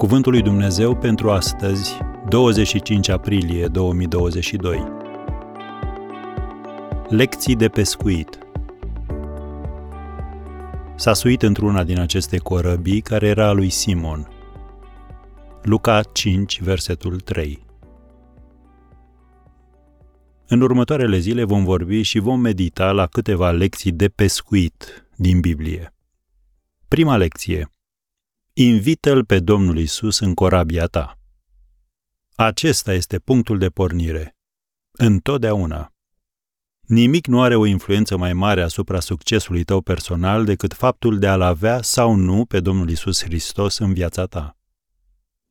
[0.00, 4.84] Cuvântul lui Dumnezeu pentru astăzi, 25 aprilie 2022.
[7.08, 8.38] Lecții de pescuit.
[10.96, 14.28] S-a suit într-una din aceste corăbii care era a lui Simon.
[15.62, 17.64] Luca 5, versetul 3.
[20.46, 25.94] În următoarele zile vom vorbi și vom medita la câteva lecții de pescuit din Biblie.
[26.88, 27.70] Prima lecție.
[28.62, 31.18] Invită-L pe Domnul Isus în corabia ta.
[32.34, 34.36] Acesta este punctul de pornire.
[34.90, 35.92] Întotdeauna.
[36.80, 41.40] Nimic nu are o influență mai mare asupra succesului tău personal decât faptul de a-L
[41.40, 44.58] avea sau nu pe Domnul Isus Hristos în viața ta.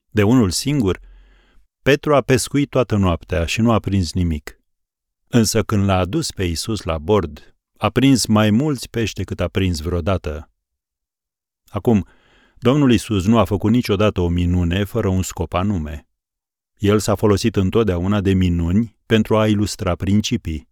[0.09, 0.99] De unul singur,
[1.81, 4.59] Petru a pescuit toată noaptea și nu a prins nimic.
[5.27, 9.47] Însă când l-a adus pe Isus la bord, a prins mai mulți pești decât a
[9.47, 10.51] prins vreodată.
[11.67, 12.07] Acum,
[12.61, 16.07] Domnul Isus nu a făcut niciodată o minune fără un scop anume.
[16.77, 20.69] El s-a folosit întotdeauna de minuni pentru a ilustra principii.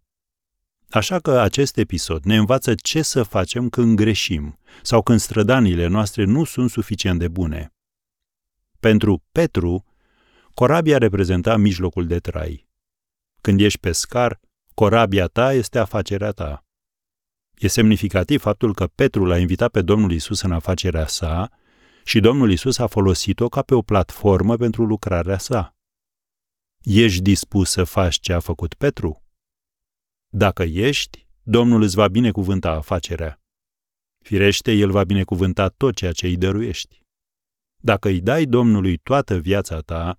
[0.90, 6.24] Așa că acest episod ne învață ce să facem când greșim sau când strădanile noastre
[6.24, 7.72] nu sunt suficient de bune.
[8.80, 9.84] Pentru Petru,
[10.54, 12.68] corabia reprezenta mijlocul de trai.
[13.40, 14.40] Când ești pescar,
[14.74, 16.66] corabia ta este afacerea ta.
[17.58, 21.57] E semnificativ faptul că Petru l-a invitat pe Domnul Isus în afacerea sa
[22.08, 25.76] și Domnul Isus a folosit-o ca pe o platformă pentru lucrarea sa.
[26.82, 29.22] Ești dispus să faci ce a făcut Petru?
[30.28, 33.40] Dacă ești, Domnul îți va binecuvânta afacerea.
[34.18, 37.02] Firește, El va binecuvânta tot ceea ce îi dăruiești.
[37.76, 40.18] Dacă îi dai Domnului toată viața ta,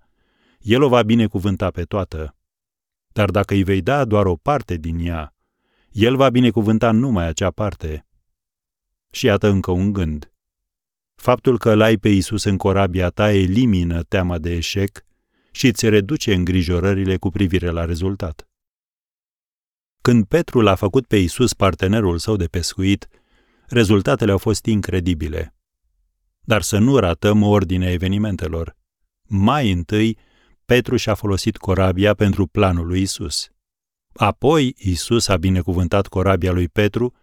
[0.58, 2.36] El o va binecuvânta pe toată.
[3.08, 5.34] Dar dacă îi vei da doar o parte din ea,
[5.90, 8.06] El va binecuvânta numai acea parte.
[9.10, 10.29] Și iată încă un gând.
[11.20, 15.04] Faptul că l-ai pe Isus în corabia ta elimină teama de eșec
[15.50, 18.48] și îți reduce îngrijorările cu privire la rezultat.
[20.00, 23.08] Când Petru l-a făcut pe Isus partenerul său de pescuit,
[23.66, 25.54] rezultatele au fost incredibile.
[26.40, 28.76] Dar să nu ratăm ordinea evenimentelor.
[29.22, 30.18] Mai întâi,
[30.64, 33.50] Petru și-a folosit corabia pentru planul lui Isus.
[34.12, 37.14] Apoi, Isus a binecuvântat corabia lui Petru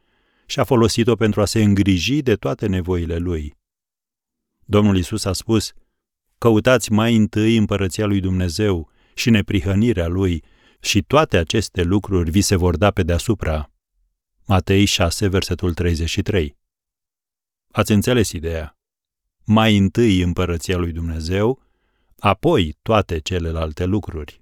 [0.45, 3.56] și a folosit-o pentru a se îngriji de toate nevoile lui.
[4.69, 5.73] Domnul Isus a spus,
[6.37, 10.43] căutați mai întâi împărăția lui Dumnezeu și neprihănirea lui
[10.79, 13.71] și toate aceste lucruri vi se vor da pe deasupra.
[14.45, 16.57] Matei 6, versetul 33.
[17.71, 18.77] Ați înțeles ideea?
[19.43, 21.61] Mai întâi împărăția lui Dumnezeu,
[22.19, 24.41] apoi toate celelalte lucruri.